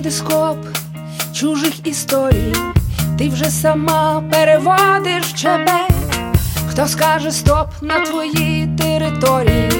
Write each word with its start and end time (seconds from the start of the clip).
калейдоскоп 0.00 0.56
чужих 1.32 1.86
історій, 1.86 2.54
ти 3.18 3.28
вже 3.28 3.44
сама 3.44 4.22
переводиш 4.30 5.24
в 5.24 5.34
чебет 5.34 5.92
Хто 6.70 6.88
скаже 6.88 7.30
стоп 7.30 7.68
на 7.82 8.00
твоїй 8.00 8.68
території, 8.78 9.70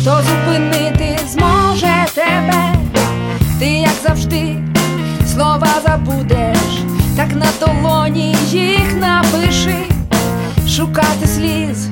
хто 0.00 0.22
зупинити 0.22 1.18
зможе 1.28 2.06
тебе, 2.14 2.74
ти, 3.58 3.66
як 3.66 3.92
завжди, 4.06 4.56
слова 5.34 5.74
забудеш, 5.86 6.82
так 7.16 7.28
на 7.34 7.46
долоні 7.66 8.36
їх 8.50 8.96
напиши, 8.96 9.76
шукати 10.68 11.26
сліз, 11.26 11.88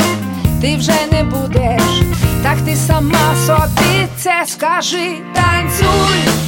ти 0.60 0.76
вже 0.76 0.96
не 1.12 1.24
будеш, 1.24 2.02
так 2.42 2.56
ти 2.64 2.76
сама 2.76 3.34
собі 3.46 4.08
це 4.16 4.44
скажи, 4.46 5.16
танцюй, 5.34 6.45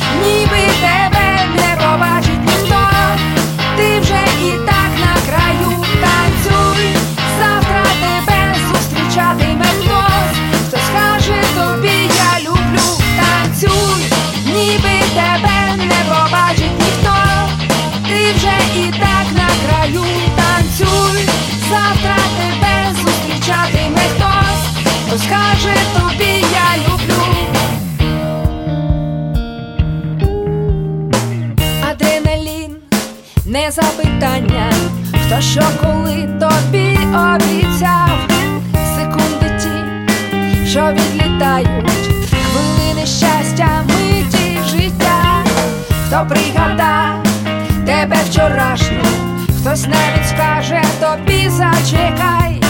не 33.49 33.71
запитання, 33.71 34.73
хто 35.27 35.41
що 35.41 35.63
коли 35.83 36.29
тобі 36.41 36.99
обіцяв, 37.05 38.19
секунди 38.97 39.59
ті, 39.61 40.09
що 40.69 40.93
відлітають, 40.93 41.69
хвилини 42.31 43.07
щастя, 43.07 43.69
миті 43.87 44.59
життя, 44.67 45.45
хто 46.07 46.27
пригадав 46.29 47.23
тебе 47.87 48.17
вчорашню, 48.31 49.05
хтось 49.61 49.87
навіть 49.87 50.29
скаже 50.29 50.83
тобі 51.01 51.49
зачекай, 51.49 52.63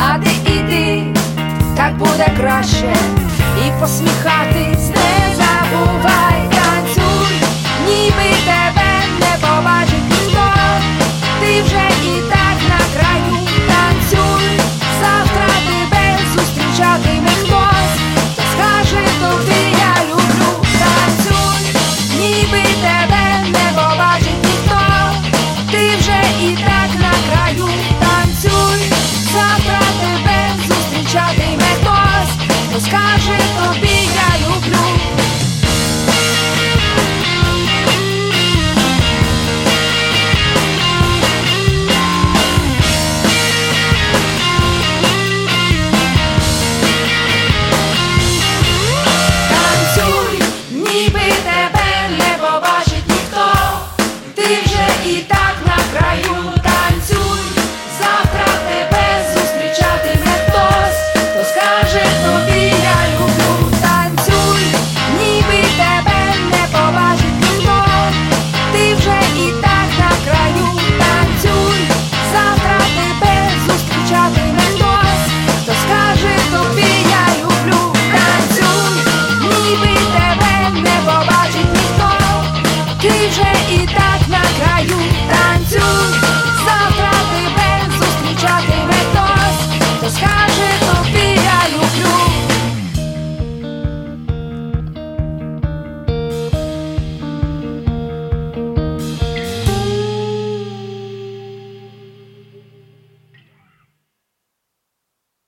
а 0.00 0.18
ти 0.18 0.52
іди, 0.52 1.02
так 1.76 1.96
буде 1.96 2.26
краще, 2.40 2.94
і 3.66 3.80
посміхатись 3.80 4.88
не 4.88 5.36
забувай, 5.36 6.51